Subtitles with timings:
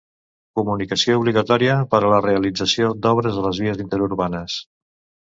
[0.59, 4.57] Comunicació obligatòria per a la realització d'obres a les vies interurbanes.